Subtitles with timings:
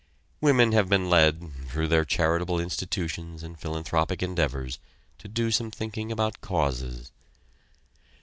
[0.41, 4.79] Women have been led, through their charitable institutions and philanthropic endeavors,
[5.19, 7.11] to do some thinking about causes.